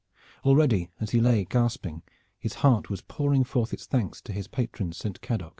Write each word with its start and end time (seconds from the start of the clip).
Already, 0.43 0.89
as 0.99 1.11
he 1.11 1.21
lay 1.21 1.45
gasping, 1.45 2.01
his 2.39 2.55
heart 2.65 2.89
was 2.89 3.01
pouring 3.03 3.43
forth 3.43 3.71
its 3.71 3.85
thanks 3.85 4.19
to 4.23 4.33
his 4.33 4.47
patron 4.47 4.93
Saint 4.93 5.21
Cadoc. 5.21 5.49